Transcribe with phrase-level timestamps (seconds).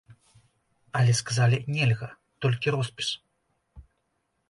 [1.01, 2.09] Але сказалі, нельга,
[2.47, 3.09] толькі роспіс.